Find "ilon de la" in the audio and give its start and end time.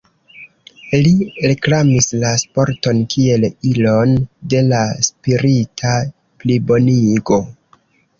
3.73-4.79